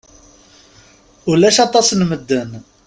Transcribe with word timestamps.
Ulac 1.31 1.57
aṭas 1.65 1.87
n 1.93 2.01
medden. 2.09 2.51